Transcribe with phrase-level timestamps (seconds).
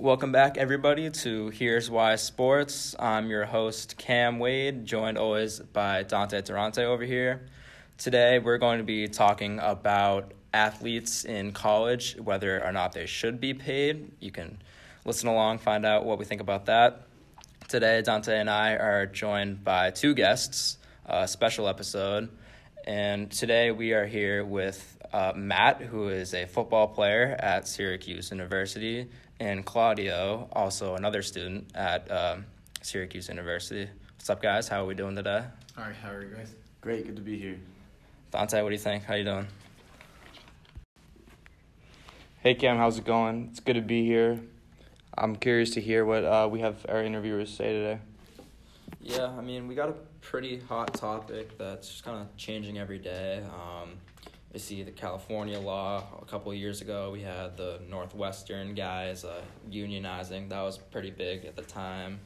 [0.00, 2.96] Welcome back, everybody, to Here's Why Sports.
[2.98, 7.42] I'm your host, Cam Wade, joined always by Dante Durante over here.
[7.98, 13.42] Today, we're going to be talking about athletes in college, whether or not they should
[13.42, 14.10] be paid.
[14.20, 14.62] You can
[15.04, 17.02] listen along, find out what we think about that.
[17.68, 22.30] Today, Dante and I are joined by two guests, a special episode.
[22.86, 28.30] And today, we are here with uh, Matt, who is a football player at Syracuse
[28.30, 29.08] University,
[29.38, 32.44] and Claudio, also another student at um,
[32.82, 33.88] Syracuse University.
[34.16, 34.68] What's up, guys?
[34.68, 35.44] How are we doing today?
[35.76, 36.54] All right, how are you guys?
[36.80, 37.58] Great, good to be here.
[38.30, 39.04] Dante, what do you think?
[39.04, 39.46] How you doing?
[42.42, 43.48] Hey Cam, how's it going?
[43.50, 44.40] It's good to be here.
[45.18, 47.98] I'm curious to hear what uh, we have our interviewers say today.
[49.02, 52.98] Yeah, I mean, we got a pretty hot topic that's just kind of changing every
[52.98, 53.42] day.
[53.44, 53.90] Um,
[54.52, 56.02] we see the California law.
[56.20, 60.48] A couple years ago, we had the Northwestern guys uh, unionizing.
[60.48, 62.20] That was pretty big at the time.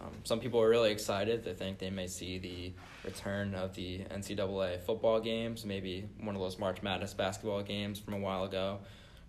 [0.00, 1.42] Um, some people are really excited.
[1.44, 2.72] They think they may see the
[3.04, 8.14] return of the NCAA football games, maybe one of those March Madness basketball games from
[8.14, 8.80] a while ago.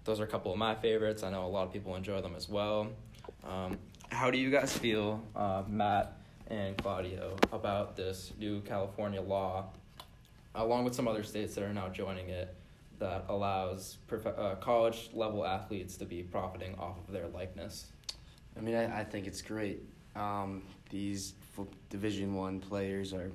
[0.04, 1.24] Those are a couple of my favorites.
[1.24, 2.90] I know a lot of people enjoy them as well.
[3.44, 3.78] Um,
[4.10, 9.68] how do you guys feel, uh, Matt and Claudio, about this new California law
[10.56, 12.56] along with some other states that are now joining it,
[13.00, 17.88] that allows prof- uh, college level athletes to be profiting off of their likeness.
[18.58, 19.84] I mean, I, I think it's great.
[20.16, 21.34] Um, these
[21.90, 23.32] Division One players are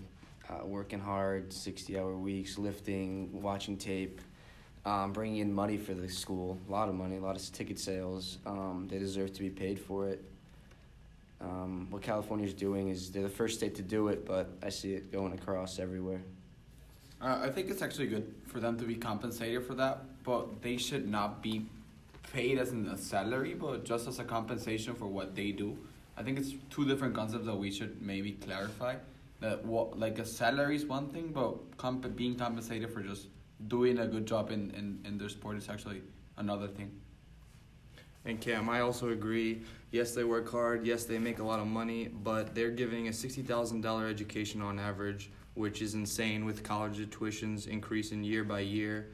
[0.48, 4.20] uh, working hard, sixty-hour weeks, lifting, watching tape,
[4.86, 6.58] um, bringing in money for the school.
[6.68, 8.38] A lot of money, a lot of ticket sales.
[8.46, 10.24] Um, they deserve to be paid for it.
[11.42, 14.70] Um, what California is doing is they're the first state to do it, but I
[14.70, 16.22] see it going across everywhere.
[17.20, 20.78] Uh, I think it's actually good for them to be compensated for that, but they
[20.78, 21.66] should not be
[22.32, 25.76] paid as a salary, but just as a compensation for what they do.
[26.16, 28.96] I think it's two different concepts that we should maybe clarify.
[29.40, 33.28] That what like a salary is one thing, but comp- being compensated for just
[33.68, 36.02] doing a good job in, in, in their sport is actually
[36.36, 36.90] another thing.
[38.24, 39.62] And Cam, I also agree.
[39.90, 40.86] Yes, they work hard.
[40.86, 44.60] Yes, they make a lot of money, but they're giving a sixty thousand dollar education
[44.62, 49.10] on average which is insane with college tuitions increasing year by year.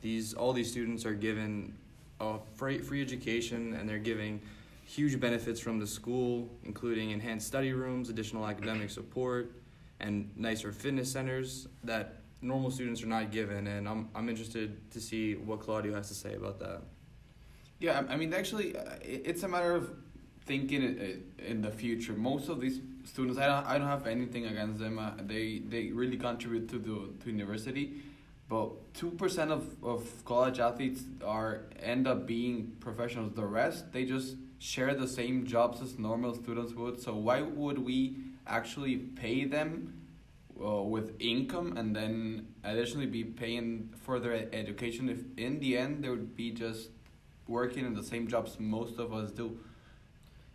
[0.00, 1.76] These all these students are given
[2.20, 4.40] a free free education and they're giving
[4.84, 9.52] huge benefits from the school, including enhanced study rooms, additional academic support,
[10.00, 13.66] and nicer fitness centers that normal students are not given.
[13.66, 16.82] And I'm I'm interested to see what Claudio has to say about that.
[17.80, 19.90] Yeah, I mean, actually, uh, it's a matter of
[20.44, 22.12] thinking in the future.
[22.12, 24.98] Most of these students, I don't, I don't have anything against them.
[24.98, 28.02] Uh, they they really contribute to the to university,
[28.50, 33.32] but two percent of, of college athletes are end up being professionals.
[33.34, 37.00] The rest they just share the same jobs as normal students would.
[37.00, 39.96] So why would we actually pay them?
[40.62, 46.04] Uh, with income and then additionally be paying for their education if in the end
[46.04, 46.90] they would be just
[47.50, 49.58] working in the same jobs most of us do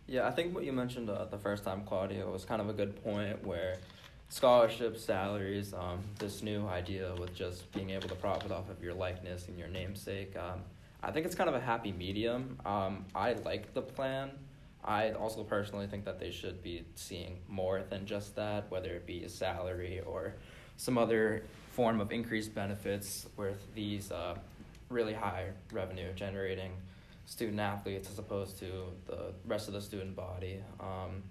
[0.07, 2.73] yeah, I think what you mentioned uh, the first time, Claudio, was kind of a
[2.73, 3.77] good point where
[4.29, 8.93] scholarships, salaries, um, this new idea with just being able to profit off of your
[8.93, 10.35] likeness and your namesake.
[10.37, 10.61] Um,
[11.01, 12.59] I think it's kind of a happy medium.
[12.65, 14.29] Um, I like the plan.
[14.83, 19.07] I also personally think that they should be seeing more than just that, whether it
[19.07, 20.35] be a salary or
[20.77, 24.35] some other form of increased benefits with these uh,
[24.89, 26.71] really high revenue generating
[27.25, 28.71] student athletes as opposed to
[29.07, 30.59] the rest of the student body.
[30.79, 31.23] Um,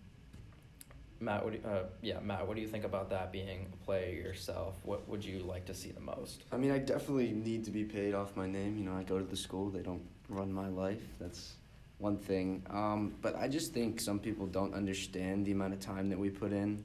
[1.21, 4.13] Matt, what do uh, yeah, Matt, what do you think about that being a player
[4.13, 4.77] yourself?
[4.83, 6.43] What would you like to see the most?
[6.53, 8.77] I mean, I definitely need to be paid off my name.
[8.77, 11.03] You know, I go to the school; they don't run my life.
[11.21, 11.55] That's
[11.99, 12.63] one thing.
[12.69, 16.31] Um, but I just think some people don't understand the amount of time that we
[16.31, 16.85] put in.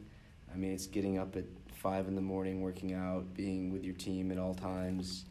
[0.54, 3.96] I mean, it's getting up at five in the morning, working out, being with your
[3.96, 5.26] team at all times,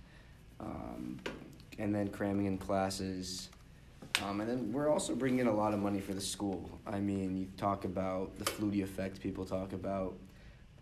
[0.60, 1.20] um,
[1.78, 3.50] and then cramming in classes.
[4.22, 6.68] Um, and then we're also bringing in a lot of money for the school.
[6.86, 10.14] I mean, you talk about the Flutie effect people talk about,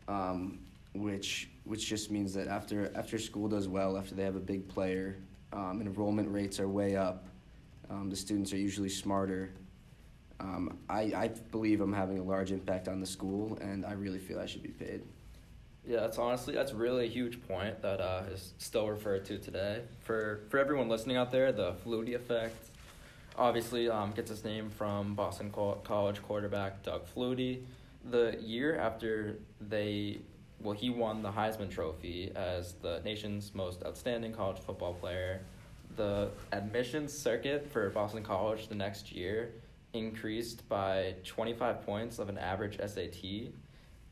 [0.08, 0.58] um,
[0.94, 4.66] which which just means that after after school does well, after they have a big
[4.68, 5.16] player,
[5.52, 7.26] um, enrollment rates are way up.
[7.90, 9.50] Um, the students are usually smarter.
[10.40, 14.18] Um, I, I believe I'm having a large impact on the school, and I really
[14.18, 15.02] feel I should be paid.
[15.86, 19.82] Yeah, that's honestly that's really a huge point that uh, is still referred to today.
[20.00, 22.70] For for everyone listening out there, the Flutie effect
[23.38, 27.62] obviously um, gets its name from Boston College quarterback Doug Flutie.
[28.10, 30.20] The year after they,
[30.60, 35.42] well, he won the Heisman Trophy as the nation's most outstanding college football player.
[35.96, 39.52] The admissions circuit for Boston College the next year
[39.92, 43.52] increased by 25 points of an average SAT,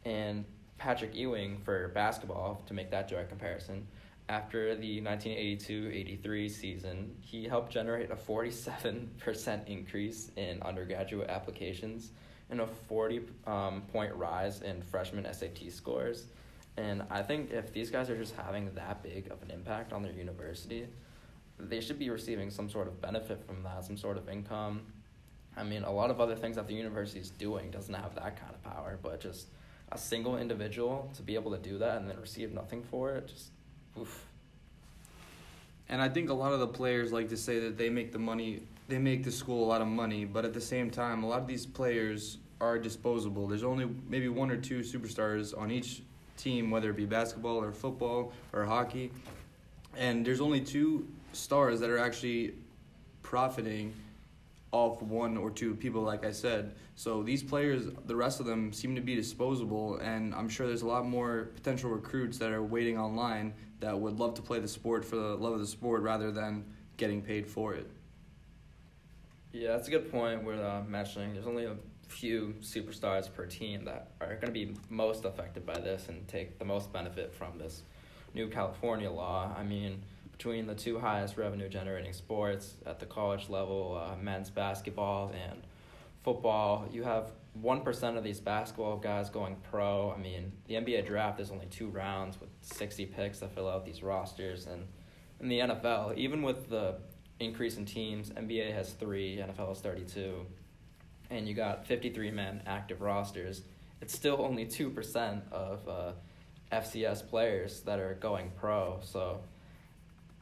[0.05, 0.45] and
[0.79, 3.87] Patrick Ewing for basketball, to make that direct comparison,
[4.29, 12.11] after the 1982-83 season, he helped generate a 47% increase in undergraduate applications
[12.51, 16.27] and a 40 um, point rise in freshman SAT scores.
[16.77, 20.03] And I think if these guys are just having that big of an impact on
[20.03, 20.87] their university,
[21.59, 24.83] they should be receiving some sort of benefit from that, some sort of income.
[25.57, 28.41] I mean, a lot of other things that the university is doing doesn't have that
[28.41, 29.49] kind of power, but just
[29.93, 33.29] a single individual to be able to do that and then receive nothing for it,
[33.29, 33.51] just
[34.01, 34.27] oof.
[35.89, 38.19] And I think a lot of the players like to say that they make the
[38.19, 41.29] money, they make the school a lot of money, but at the same time, a
[41.29, 43.47] lot of these players are disposable.
[43.47, 46.03] There's only maybe one or two superstars on each
[46.37, 49.13] team, whether it be basketball or football or hockey.
[49.97, 52.55] And there's only two stars that are actually
[53.23, 53.93] profiting
[54.75, 56.75] off one or two people, like I said.
[56.97, 60.83] So these players, the rest of them seem to be disposable, and I'm sure there's
[60.83, 64.67] a lot more potential recruits that are waiting online that would love to play the
[64.67, 66.65] sport for the love of the sport rather than
[66.97, 67.89] getting paid for it.
[69.53, 70.43] Yeah, that's a good point.
[70.43, 71.77] We're uh, mentioning there's only a
[72.09, 76.59] few superstars per team that are going to be most affected by this and take
[76.59, 77.85] the most benefit from this
[78.35, 79.55] new California law.
[79.57, 80.03] I mean,
[80.37, 85.63] between the two highest revenue generating sports at the college level, uh, men's basketball and
[86.25, 87.31] football, you have
[87.63, 90.13] 1% of these basketball guys going pro.
[90.13, 93.87] I mean, the NBA draft is only two rounds with 60 picks to fill out
[93.87, 94.67] these rosters.
[94.67, 94.89] And
[95.39, 96.97] in the NFL, even with the
[97.39, 100.45] increase in teams, NBA has three, NFL has 32,
[101.31, 103.63] and you got 53 men active rosters.
[104.01, 106.13] It's still only 2% of uh,
[106.73, 108.99] FCS players that are going pro.
[109.05, 109.41] So,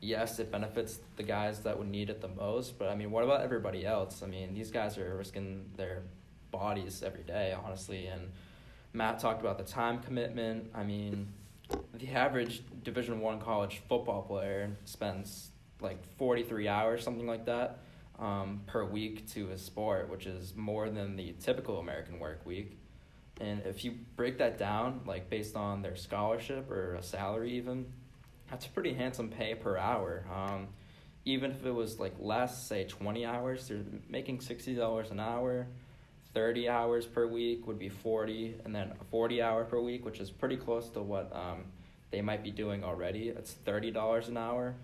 [0.02, 3.24] yes, it benefits the guys that would need it the most, but I mean, what
[3.24, 4.22] about everybody else?
[4.22, 6.02] I mean, these guys are risking their
[6.50, 8.06] bodies every day, honestly.
[8.08, 8.32] And
[8.92, 10.70] Matt talked about the time commitment.
[10.74, 11.28] I mean,
[11.94, 15.50] the average Division One college football player spends
[15.80, 17.78] like forty three hours, something like that,
[18.18, 22.76] um, per week to his sport, which is more than the typical American work week.
[23.40, 27.86] And if you break that down, like based on their scholarship or a salary, even,
[28.52, 30.26] that's a pretty handsome pay per hour.
[30.30, 30.68] Um,
[31.24, 33.78] even if it was like less, say twenty hours, they're
[34.10, 35.66] making sixty dollars an hour.
[36.34, 40.18] 30 hours per week would be 40 and then a 40 hour per week which
[40.18, 41.64] is pretty close to what um,
[42.10, 43.28] they might be doing already.
[43.28, 44.74] It's $30 an hour.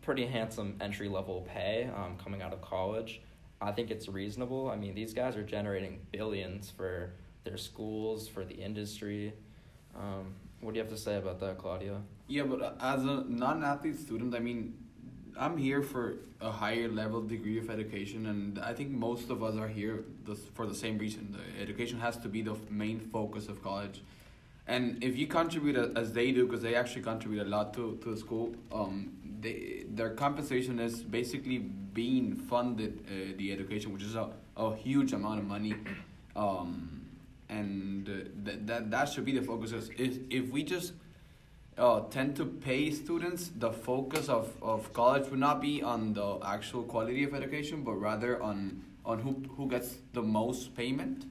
[0.00, 3.20] Pretty handsome entry level pay um, coming out of college.
[3.60, 4.70] I think it's reasonable.
[4.70, 7.12] I mean these guys are generating billions for
[7.44, 9.34] their schools for the industry
[9.96, 12.02] um, what do you have to say about that Claudio?
[12.28, 14.74] Yeah, but as a non-athlete student, I mean,
[15.38, 19.56] I'm here for a higher level degree of education, and I think most of us
[19.56, 20.04] are here
[20.54, 21.36] for the same reason.
[21.36, 24.02] The education has to be the main focus of college,
[24.66, 28.10] and if you contribute as they do, because they actually contribute a lot to, to
[28.12, 34.14] the school, um, they their compensation is basically being funded uh, the education, which is
[34.14, 35.74] a, a huge amount of money,
[36.36, 36.99] um,
[37.50, 38.12] and uh,
[38.44, 39.72] that that that should be the focus.
[39.98, 40.92] If if we just
[41.76, 46.38] uh, tend to pay students, the focus of, of college would not be on the
[46.44, 51.24] actual quality of education, but rather on on who who gets the most payment.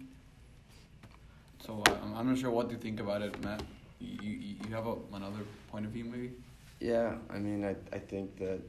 [1.66, 3.64] So uh, I'm, I'm not sure what you think about it, Matt.
[4.00, 6.32] You you, you have a, another point of view, maybe?
[6.80, 8.62] Yeah, I mean, I, I think that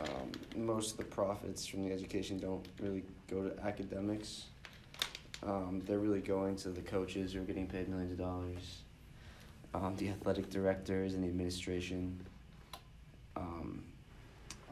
[0.00, 4.44] um, most of the profits from the education don't really go to academics.
[5.44, 8.82] Um, they're really going to the coaches who are getting paid millions of dollars,
[9.74, 12.24] um, the athletic directors and the administration.
[13.36, 13.82] Um,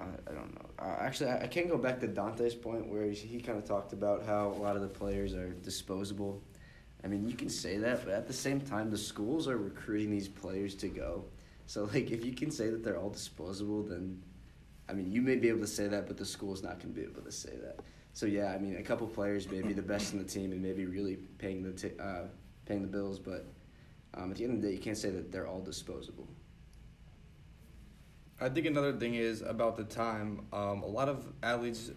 [0.01, 0.69] I, I don't know.
[0.79, 3.93] Actually, I, I can go back to Dante's point where he, he kind of talked
[3.93, 6.41] about how a lot of the players are disposable.
[7.03, 10.11] I mean, you can say that, but at the same time, the schools are recruiting
[10.11, 11.25] these players to go.
[11.71, 14.21] So like if you can say that they're all disposable, then
[14.89, 17.01] I mean you may be able to say that, but the school's not going to
[17.01, 17.79] be able to say that.
[18.13, 20.63] So yeah, I mean a couple players may be the best in the team and
[20.63, 22.25] maybe really paying the t- uh,
[22.67, 23.47] paying the bills, but
[24.15, 26.29] um, at the end of the day, you can't say that they're all disposable.
[28.41, 30.47] I think another thing is about the time.
[30.53, 31.91] Um, a lot of athletes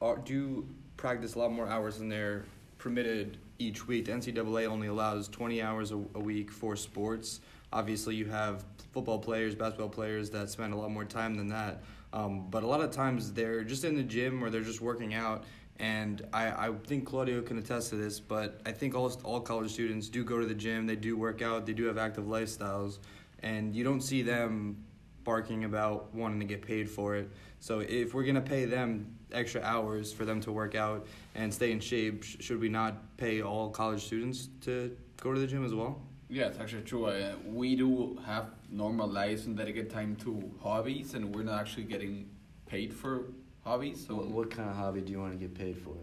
[0.00, 2.44] are, do practice a lot more hours than they're
[2.78, 4.06] permitted each week.
[4.06, 7.40] The NCAA only allows 20 hours a, a week for sports.
[7.72, 11.82] Obviously, you have football players, basketball players that spend a lot more time than that.
[12.12, 15.14] Um, but a lot of times they're just in the gym or they're just working
[15.14, 15.44] out.
[15.78, 19.72] And I, I think Claudio can attest to this, but I think all, all college
[19.72, 22.98] students do go to the gym, they do work out, they do have active lifestyles,
[23.42, 24.84] and you don't see them
[25.24, 27.30] barking about wanting to get paid for it.
[27.60, 31.72] So if we're gonna pay them extra hours for them to work out and stay
[31.72, 35.64] in shape, sh- should we not pay all college students to go to the gym
[35.64, 36.02] as well?
[36.30, 37.06] Yeah, it's actually true.
[37.06, 41.84] Uh, we do have normal lives and dedicate time to hobbies, and we're not actually
[41.84, 42.30] getting
[42.66, 43.24] paid for
[43.64, 44.06] hobbies.
[44.06, 45.96] So What, what kind of hobby do you want to get paid for?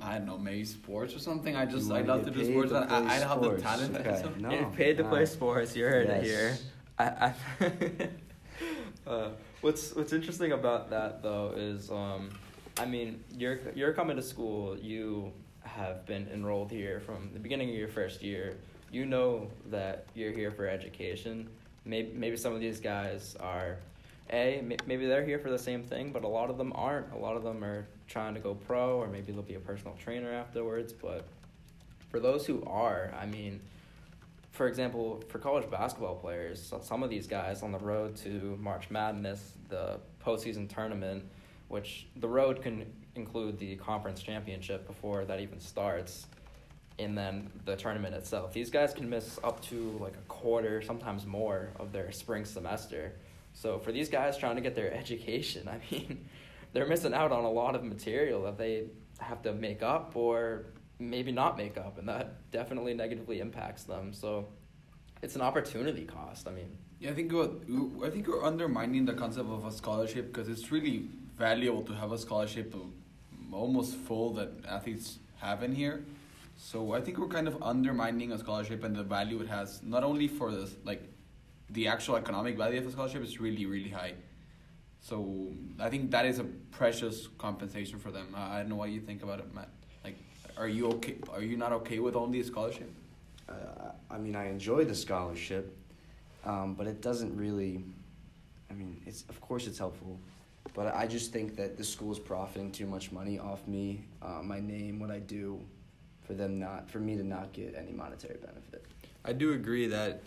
[0.00, 1.54] I don't know, maybe sports or something.
[1.54, 3.96] I just I love to do sports, to I, I don't have the talent.
[3.96, 4.20] Okay.
[4.20, 4.32] So.
[4.40, 5.76] No, Get paid to play sports.
[5.76, 6.58] You heard it here.
[6.98, 7.34] I, I
[9.06, 9.28] uh,
[9.60, 12.30] what's what's interesting about that though is, um,
[12.78, 14.76] I mean, you're you're coming to school.
[14.76, 18.56] You have been enrolled here from the beginning of your first year.
[18.92, 21.48] You know that you're here for education.
[21.84, 23.78] Maybe maybe some of these guys are,
[24.30, 27.12] a maybe they're here for the same thing, but a lot of them aren't.
[27.12, 29.96] A lot of them are trying to go pro, or maybe they'll be a personal
[29.96, 30.92] trainer afterwards.
[30.92, 31.24] But
[32.10, 33.60] for those who are, I mean
[34.52, 38.90] for example, for college basketball players, some of these guys on the road to March
[38.90, 41.24] Madness, the postseason tournament,
[41.68, 42.84] which the road can
[43.16, 46.26] include the conference championship before that even starts,
[47.02, 48.52] and then the tournament itself.
[48.52, 53.14] These guys can miss up to like a quarter, sometimes more, of their spring semester.
[53.52, 56.28] So for these guys trying to get their education, I mean,
[56.72, 58.84] they're missing out on a lot of material that they
[59.18, 60.66] have to make up or
[60.98, 64.12] maybe not make up, and that definitely negatively impacts them.
[64.12, 64.48] So
[65.22, 66.48] it's an opportunity cost.
[66.48, 70.48] I mean, Yeah, I think I think you're undermining the concept of a scholarship because
[70.48, 72.92] it's really valuable to have a scholarship um,
[73.52, 76.04] almost full that athletes have in here.
[76.64, 80.04] So I think we're kind of undermining a scholarship and the value it has not
[80.04, 81.02] only for this like
[81.70, 84.14] the actual economic value of a scholarship is really really high.
[85.00, 85.48] So
[85.80, 88.28] I think that is a precious compensation for them.
[88.36, 89.70] I don't know what you think about it, Matt.
[90.04, 90.16] Like,
[90.56, 91.16] are you okay?
[91.32, 92.90] Are you not okay with only a scholarship?
[93.48, 95.76] Uh, I mean, I enjoy the scholarship,
[96.44, 97.84] um, but it doesn't really.
[98.70, 100.16] I mean, it's of course it's helpful,
[100.74, 104.42] but I just think that the school is profiting too much money off me, uh,
[104.44, 105.60] my name, what I do,
[106.32, 108.86] for them not for me to not get any monetary benefit.
[109.24, 110.22] I do agree that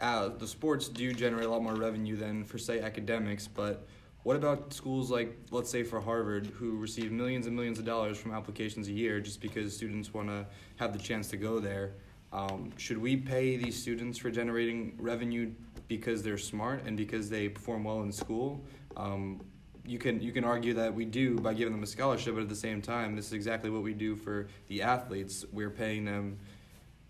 [0.00, 3.86] uh, the sports do generate a lot more revenue than for say academics, but
[4.24, 8.18] what about schools like let's say for Harvard who receive millions and millions of dollars
[8.18, 10.46] from applications a year just because students want to
[10.76, 11.94] have the chance to go there?
[12.32, 15.52] Um, should we pay these students for generating revenue
[15.88, 18.64] because they're smart and because they perform well in school?
[18.96, 19.40] Um,
[19.84, 22.48] you can you can argue that we do by giving them a scholarship, but at
[22.48, 25.44] the same time, this is exactly what we do for the athletes.
[25.52, 26.38] We're paying them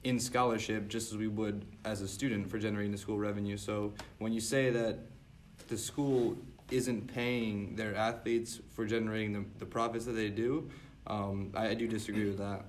[0.05, 3.57] in scholarship just as we would as a student for generating the school revenue.
[3.57, 4.99] So when you say that
[5.69, 6.37] the school
[6.71, 10.69] isn't paying their athletes for generating the, the profits that they do,
[11.07, 12.65] um, I, I do disagree with that.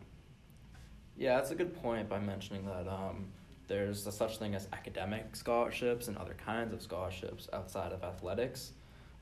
[1.18, 3.26] yeah, that's a good point by mentioning that um,
[3.68, 8.74] there's a such thing as academic scholarships and other kinds of scholarships outside of athletics.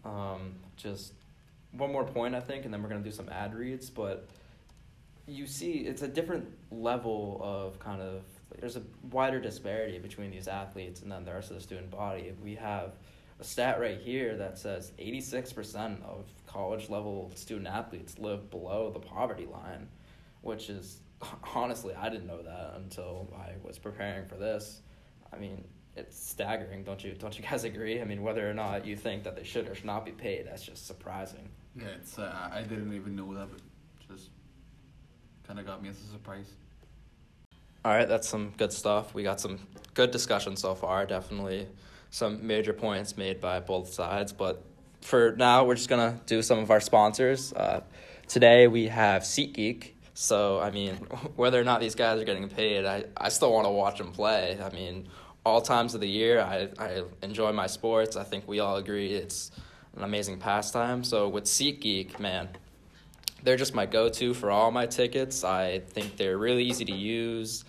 [0.03, 1.13] Um, just
[1.71, 3.89] one more point, I think, and then we're gonna do some ad reads.
[3.89, 4.27] But
[5.27, 8.23] you see, it's a different level of kind of
[8.59, 12.33] there's a wider disparity between these athletes and then the rest of the student body.
[12.43, 12.93] We have
[13.39, 18.99] a stat right here that says 86% of college level student athletes live below the
[18.99, 19.87] poverty line,
[20.41, 20.99] which is
[21.55, 24.81] honestly, I didn't know that until I was preparing for this.
[25.33, 25.63] I mean,
[25.95, 27.13] it's staggering, don't you?
[27.13, 28.01] Don't you guys agree?
[28.01, 30.47] I mean, whether or not you think that they should or should not be paid,
[30.47, 31.49] that's just surprising.
[31.75, 32.17] Yeah, it's.
[32.17, 33.61] Uh, I didn't even know that, but
[34.09, 34.29] just
[35.47, 36.51] kind of got me as a surprise.
[37.83, 39.13] All right, that's some good stuff.
[39.13, 39.59] We got some
[39.93, 41.05] good discussion so far.
[41.05, 41.67] Definitely
[42.11, 44.31] some major points made by both sides.
[44.31, 44.63] But
[45.01, 47.53] for now, we're just going to do some of our sponsors.
[47.53, 47.81] Uh,
[48.27, 49.91] today, we have SeatGeek.
[50.13, 50.95] So, I mean,
[51.35, 54.11] whether or not these guys are getting paid, I, I still want to watch them
[54.11, 54.59] play.
[54.61, 55.07] I mean,
[55.45, 58.15] all times of the year, I, I enjoy my sports.
[58.15, 59.51] I think we all agree it's
[59.95, 61.03] an amazing pastime.
[61.03, 62.49] So, with SeatGeek, man,
[63.43, 65.43] they're just my go-to for all my tickets.
[65.43, 67.65] I think they're really easy to use.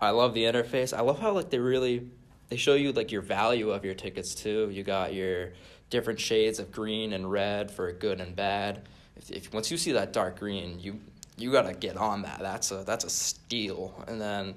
[0.00, 0.96] I love the interface.
[0.96, 2.08] I love how like they really
[2.48, 4.70] they show you like your value of your tickets too.
[4.72, 5.52] You got your
[5.90, 8.88] different shades of green and red for good and bad.
[9.16, 10.98] If, if once you see that dark green, you
[11.36, 12.38] you gotta get on that.
[12.40, 14.04] That's a that's a steal.
[14.08, 14.54] And then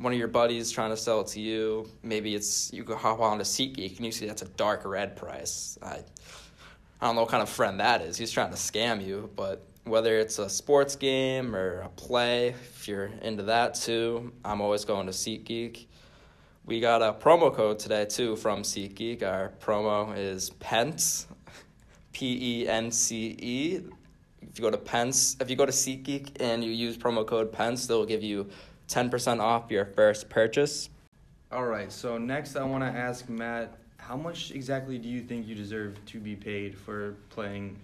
[0.00, 3.20] one of your buddies trying to sell it to you, maybe it's you go hop
[3.20, 5.78] on to SeatGeek and you see that's a dark red price.
[5.82, 6.00] I
[7.00, 8.16] I don't know what kind of friend that is.
[8.16, 12.88] He's trying to scam you, but whether it's a sports game or a play, if
[12.88, 15.86] you're into that too, I'm always going to SeatGeek.
[16.64, 19.22] We got a promo code today too from SeatGeek.
[19.22, 21.26] Our promo is PENCE,
[22.12, 23.80] P E N C E.
[24.42, 27.52] If you go to Pence, if you go to SeatGeek and you use promo code
[27.52, 28.48] PENCE, they'll give you
[28.90, 30.90] 10% off your first purchase.
[31.52, 35.46] All right, so next I want to ask Matt how much exactly do you think
[35.46, 37.78] you deserve to be paid for playing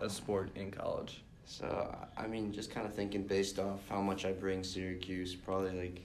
[0.00, 1.22] a sport in college?
[1.44, 5.72] So I mean, just kind of thinking based off how much I bring Syracuse, probably
[5.72, 6.04] like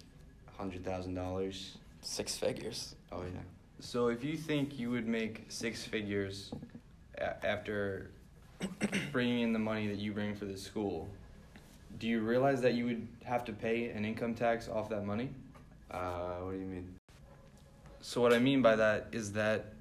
[0.58, 1.77] hundred thousand dollars.
[2.01, 2.96] Six figures.
[3.12, 3.41] Oh yeah.
[3.79, 6.51] So if you think you would make six figures
[7.17, 8.12] a- after
[9.12, 11.10] bringing in the money that you bring for the school,
[12.01, 15.29] do you realize that you would have to pay an income tax off that money?
[15.91, 16.96] Uh, what do you mean?
[18.01, 19.74] So what I mean by that is that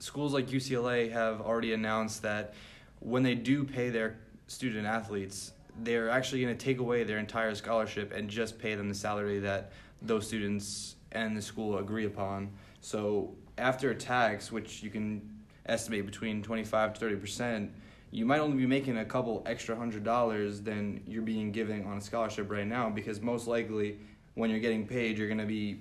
[0.00, 2.54] schools like UCLA have already announced that
[2.98, 5.52] when they do pay their student athletes,
[5.84, 9.38] they're actually going to take away their entire scholarship and just pay them the salary
[9.38, 9.70] that
[10.02, 12.50] those students and the school agree upon.
[12.80, 15.22] So after a tax, which you can
[15.66, 17.72] estimate between 25 to 30 percent,
[18.10, 21.98] you might only be making a couple extra hundred dollars than you're being given on
[21.98, 23.98] a scholarship right now because most likely
[24.34, 25.80] when you're getting paid, you're going to be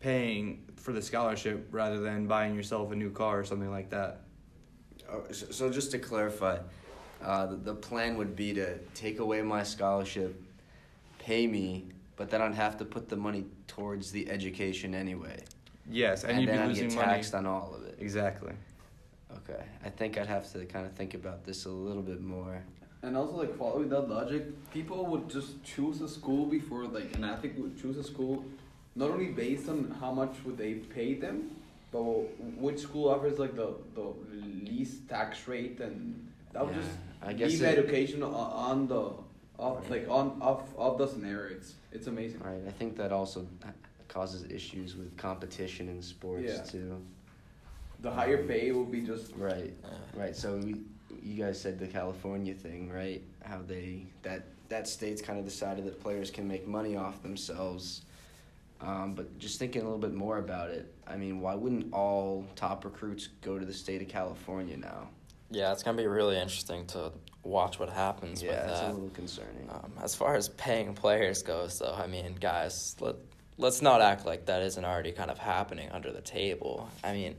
[0.00, 4.20] paying for the scholarship rather than buying yourself a new car or something like that.
[5.10, 6.58] Oh, so, so just to clarify,
[7.22, 10.40] uh, the, the plan would be to take away my scholarship,
[11.18, 15.42] pay me, but then I'd have to put the money towards the education anyway,
[15.90, 17.12] Yes, and, and, you'd then be I'd losing get money.
[17.12, 17.96] taxed on all of it.
[17.98, 18.52] Exactly.
[19.38, 22.62] Okay, I think I'd have to kind of think about this a little bit more.
[23.02, 27.24] And also, like following that logic, people would just choose a school before, like an
[27.24, 28.44] athlete would choose a school,
[28.94, 31.50] not only based on how much would they pay them,
[31.90, 32.02] but
[32.56, 34.06] which school offers like the the
[34.70, 39.10] least tax rate, and that would Yeah, just I guess leave it- education on, the
[39.58, 39.90] off Right.
[39.90, 41.56] like on off of the scenario.
[41.56, 42.40] It's it's amazing.
[42.40, 43.68] Right, I think that also uh,
[44.08, 46.62] causes issues with competition in sports Yeah.
[46.62, 47.02] too.
[48.02, 50.36] The higher pay will be just Right, Uh, right.
[50.36, 50.82] So we,
[51.22, 53.22] you guys said the California thing, right?
[53.44, 58.02] How they that that state's kind of decided that players can make money off themselves.
[58.80, 62.44] Um, but just thinking a little bit more about it, I mean, why wouldn't all
[62.56, 65.08] top recruits go to the state of California now?
[65.50, 67.12] Yeah, it's gonna be really interesting to
[67.44, 69.68] watch what happens yeah, with it's a little concerning.
[69.70, 73.16] Um, as far as paying players goes, though, I mean, guys, let
[73.58, 76.88] let's not act like that isn't already kind of happening under the table.
[77.04, 77.36] I mean,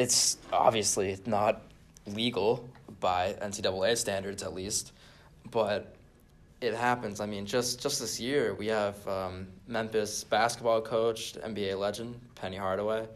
[0.00, 1.62] it's obviously not
[2.06, 2.66] legal
[3.00, 4.92] by NCAA standards, at least,
[5.50, 5.94] but
[6.62, 7.20] it happens.
[7.20, 12.56] I mean, just just this year, we have um, Memphis basketball coach, NBA legend Penny
[12.56, 13.06] Hardaway.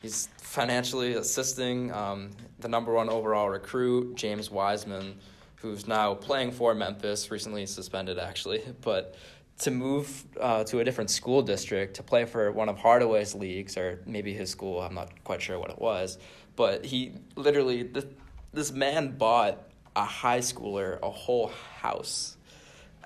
[0.00, 5.14] He's financially assisting um, the number one overall recruit, James Wiseman,
[5.56, 9.14] who's now playing for Memphis, recently suspended actually, but
[9.60, 13.76] to move uh, to a different school district to play for one of Hardaway's leagues,
[13.76, 16.18] or maybe his school, I'm not quite sure what it was,
[16.56, 18.06] but he literally, this,
[18.52, 19.62] this man bought
[19.94, 22.36] a high schooler a whole house.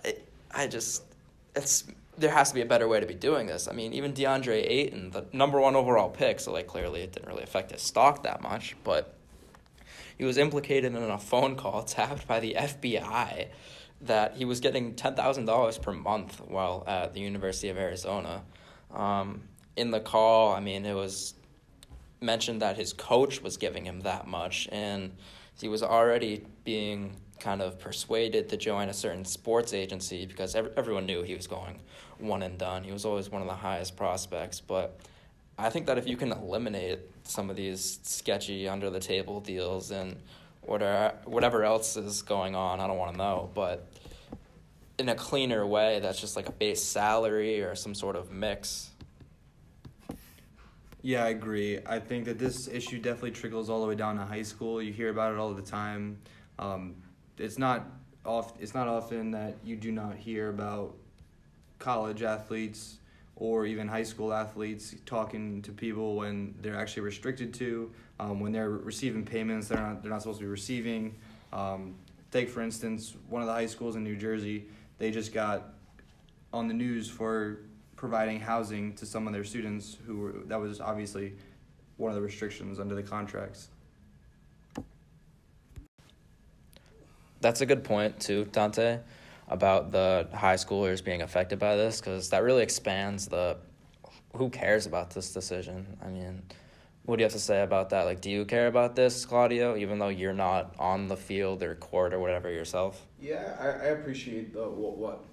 [0.05, 0.17] I,
[0.51, 1.03] I just,
[1.55, 1.85] it's,
[2.17, 3.69] there has to be a better way to be doing this.
[3.69, 7.29] I mean, even DeAndre Ayton, the number one overall pick, so like clearly it didn't
[7.29, 9.15] really affect his stock that much, but
[10.17, 13.49] he was implicated in a phone call tapped by the FBI
[14.03, 18.43] that he was getting $10,000 per month while at the University of Arizona.
[18.93, 19.43] Um,
[19.77, 21.35] in the call, I mean, it was
[22.21, 25.13] mentioned that his coach was giving him that much, and
[25.61, 30.73] he was already being kind of persuaded to join a certain sports agency because ev-
[30.77, 31.81] everyone knew he was going
[32.19, 32.83] one and done.
[32.83, 34.99] He was always one of the highest prospects, but
[35.59, 39.91] I think that if you can eliminate some of these sketchy under the table deals
[39.91, 40.17] and
[40.67, 43.87] whatever whatever else is going on, I don't want to know, but
[44.99, 48.91] in a cleaner way that's just like a base salary or some sort of mix.
[51.03, 51.79] Yeah, I agree.
[51.87, 54.83] I think that this issue definitely trickles all the way down to high school.
[54.83, 56.19] You hear about it all the time.
[56.59, 56.97] Um,
[57.39, 57.87] it's not
[58.25, 58.55] off.
[58.59, 60.97] It's not often that you do not hear about
[61.79, 62.99] college athletes
[63.37, 68.51] or even high school athletes talking to people when they're actually restricted to, um, when
[68.51, 71.15] they're receiving payments they're not they're not supposed to be receiving.
[71.53, 71.95] Um,
[72.31, 74.67] take for instance one of the high schools in New Jersey.
[74.99, 75.75] They just got
[76.53, 77.59] on the news for
[77.97, 81.35] providing housing to some of their students who were that was obviously
[81.99, 83.69] one of the restrictions under the contracts.
[87.41, 89.01] That's a good point too, Dante,
[89.49, 93.57] about the high schoolers being affected by this because that really expands the
[94.35, 95.97] who cares about this decision.
[96.03, 96.43] I mean,
[97.05, 98.03] what do you have to say about that?
[98.03, 101.75] Like, do you care about this, Claudio, even though you're not on the field or
[101.77, 103.07] court or whatever yourself?
[103.21, 105.25] Yeah, I, I appreciate the, what, what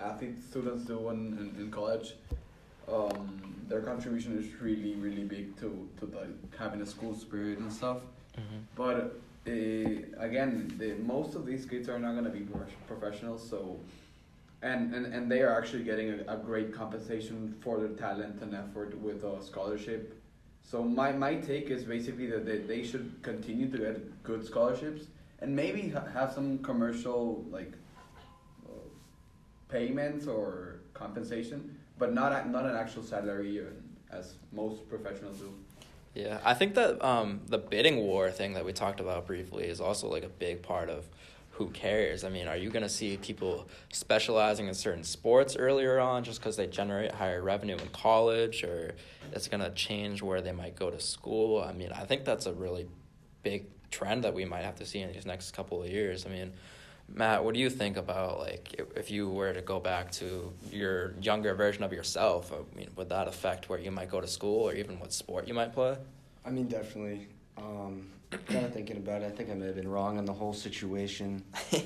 [0.00, 2.14] athlete students do in, in, in college.
[2.92, 7.72] Um, their contribution is really, really big to, to the, having a school spirit and
[7.72, 7.98] stuff.
[8.76, 13.78] But again, the, most of these kids are not going to be prof- professionals, so
[14.62, 18.54] and, and, and they are actually getting a, a great compensation for their talent and
[18.54, 20.20] effort with a scholarship.
[20.62, 25.06] So my, my take is basically that they, they should continue to get good scholarships
[25.40, 27.72] and maybe ha- have some commercial like
[28.66, 28.72] uh,
[29.68, 33.62] payments or compensation, but not not an actual salary
[34.10, 35.52] as most professionals do.
[36.16, 39.82] Yeah, I think that um, the bidding war thing that we talked about briefly is
[39.82, 41.06] also like a big part of
[41.50, 42.24] who cares.
[42.24, 46.40] I mean, are you going to see people specializing in certain sports earlier on just
[46.40, 48.94] because they generate higher revenue in college, or
[49.32, 51.62] it's going to change where they might go to school?
[51.62, 52.86] I mean, I think that's a really
[53.42, 56.24] big trend that we might have to see in these next couple of years.
[56.24, 56.54] I mean,
[57.08, 60.52] Matt, what do you think about like if, if you were to go back to
[60.70, 62.52] your younger version of yourself?
[62.52, 65.48] I mean, would that affect where you might go to school or even what sport
[65.48, 65.96] you might play?
[66.44, 67.28] I mean, definitely.
[67.56, 68.08] Um,
[68.46, 70.52] kind of thinking about it, I think I may have been wrong on the whole
[70.52, 71.44] situation.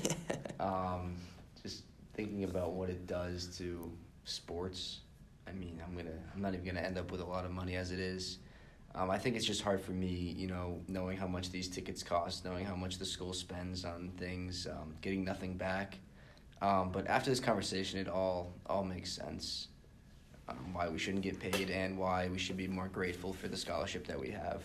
[0.59, 1.15] um,
[1.61, 3.91] just thinking about what it does to
[4.25, 4.99] sports.
[5.47, 7.75] I mean, I'm gonna, I'm not even gonna end up with a lot of money
[7.75, 8.39] as it is.
[8.93, 12.03] Um, I think it's just hard for me, you know, knowing how much these tickets
[12.03, 15.97] cost, knowing how much the school spends on things, um, getting nothing back.
[16.61, 19.69] Um, but after this conversation, it all all makes sense.
[20.47, 23.57] Um, why we shouldn't get paid and why we should be more grateful for the
[23.57, 24.63] scholarship that we have.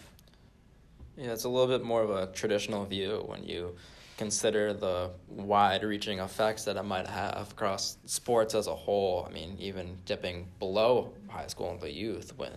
[1.17, 3.77] Yeah, it's a little bit more of a traditional view when you
[4.19, 9.27] consider the wide reaching effects that it might have across sports as a whole.
[9.29, 12.51] I mean, even dipping below high school into youth when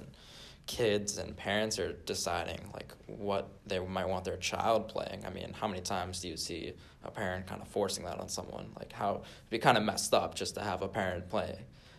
[0.69, 5.25] kids and parents are deciding like what they might want their child playing.
[5.25, 8.29] I mean, how many times do you see a parent kind of forcing that on
[8.29, 8.67] someone?
[8.77, 11.57] Like how it'd be kind of messed up just to have a parent play,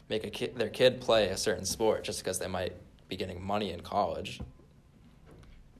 [0.08, 2.74] make a kid their kid play a certain sport just because they might
[3.08, 4.40] be getting money in college.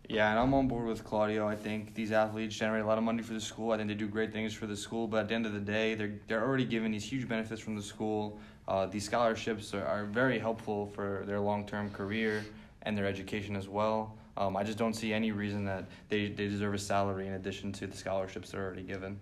[0.09, 1.47] Yeah, and I'm on board with Claudio.
[1.47, 3.71] I think these athletes generate a lot of money for the school.
[3.71, 5.61] I think they do great things for the school, but at the end of the
[5.61, 8.41] day, they're they're already given these huge benefits from the school.
[8.67, 12.45] Uh, these scholarships are, are very helpful for their long term career
[12.83, 14.17] and their education as well.
[14.37, 17.73] Um, I just don't see any reason that they, they deserve a salary in addition
[17.73, 19.19] to the scholarships they're already given.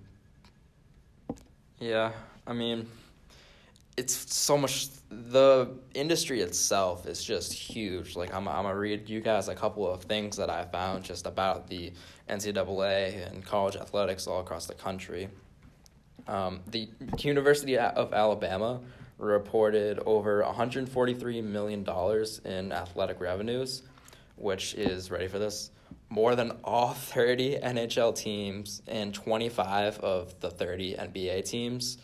[1.80, 2.12] Yeah,
[2.46, 2.86] I mean,
[3.96, 4.88] it's so much.
[5.10, 8.16] The industry itself is just huge.
[8.16, 11.26] Like I'm, I'm gonna read you guys a couple of things that I found just
[11.26, 11.92] about the
[12.28, 15.28] NCAA and college athletics all across the country.
[16.28, 18.80] Um, the University of Alabama
[19.18, 23.82] reported over 143 million dollars in athletic revenues,
[24.36, 25.70] which is ready for this
[26.10, 31.98] more than all 30 NHL teams and 25 of the 30 NBA teams.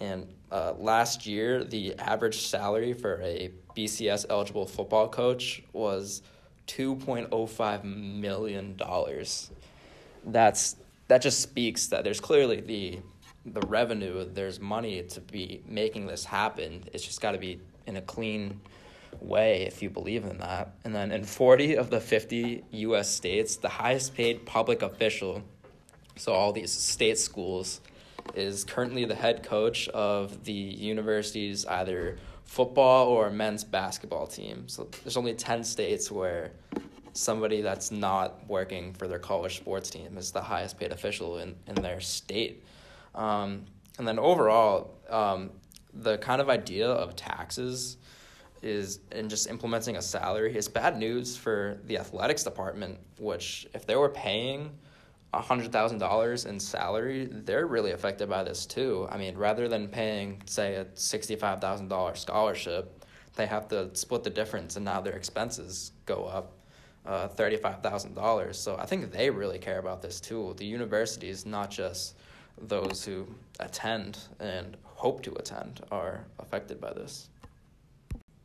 [0.00, 6.22] And uh, last year, the average salary for a BCS eligible football coach was
[6.66, 8.80] $2.05 million.
[10.26, 10.76] That's,
[11.08, 13.00] that just speaks that there's clearly the,
[13.46, 16.84] the revenue, there's money to be making this happen.
[16.92, 18.60] It's just got to be in a clean
[19.20, 20.74] way if you believe in that.
[20.84, 25.42] And then in 40 of the 50 US states, the highest paid public official,
[26.16, 27.80] so all these state schools,
[28.34, 34.68] is currently the head coach of the university's either football or men's basketball team.
[34.68, 36.52] So there's only 10 states where
[37.12, 41.54] somebody that's not working for their college sports team is the highest paid official in,
[41.66, 42.64] in their state.
[43.14, 43.66] Um,
[43.98, 45.50] and then overall, um,
[45.92, 47.96] the kind of idea of taxes
[48.62, 53.86] is and just implementing a salary is bad news for the athletics department, which if
[53.86, 54.70] they were paying
[55.34, 59.06] $100,000 in salary, they're really affected by this too.
[59.10, 63.04] I mean, rather than paying, say, a $65,000 scholarship,
[63.36, 66.52] they have to split the difference and now their expenses go up
[67.04, 68.54] uh, $35,000.
[68.54, 70.54] So I think they really care about this too.
[70.56, 72.16] The university is not just
[72.60, 73.26] those who
[73.60, 77.28] attend and hope to attend, are affected by this.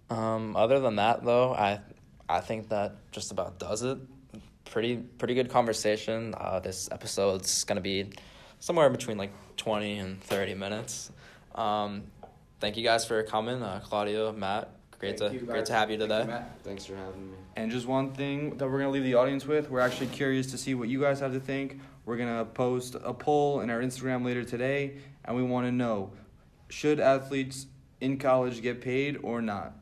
[0.10, 1.80] Um, other than that, though, I
[2.28, 3.98] I think that just about does it.
[4.66, 6.34] Pretty pretty good conversation.
[6.38, 8.12] Uh, this episode's gonna be
[8.60, 11.12] somewhere between like twenty and thirty minutes.
[11.56, 12.04] Um,
[12.60, 14.70] thank you guys for coming, uh, Claudio, Matt.
[15.00, 16.26] Great Thank to you, great to have you Thank today.
[16.28, 16.60] Matt.
[16.64, 17.38] Thanks for having me.
[17.56, 20.58] And just one thing that we're gonna leave the audience with, we're actually curious to
[20.58, 21.80] see what you guys have to think.
[22.10, 26.12] We're gonna post a poll in our Instagram later today, and we want to know:
[26.68, 27.68] should athletes
[28.02, 29.74] in college get paid or not?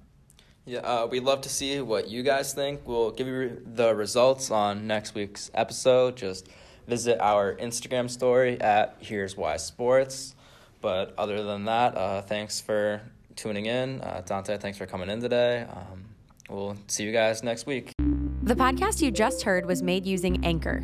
[0.66, 2.82] Yeah, uh, we'd love to see what you guys think.
[2.86, 6.18] We'll give you the results on next week's episode.
[6.18, 6.50] Just
[6.86, 10.36] visit our Instagram story at Here's Why Sports.
[10.82, 13.04] But other than that, uh, thanks for
[13.38, 14.02] tuning in.
[14.02, 15.62] Uh, Dante, thanks for coming in today.
[15.62, 16.04] Um,
[16.50, 17.94] we'll see you guys next week.
[18.44, 20.84] The podcast you just heard was made using Anchor.